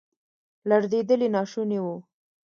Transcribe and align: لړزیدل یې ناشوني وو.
لړزیدل 0.69 1.19
یې 1.25 1.29
ناشوني 1.35 1.79
وو. 1.83 1.95